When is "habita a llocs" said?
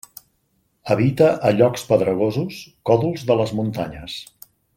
0.93-1.85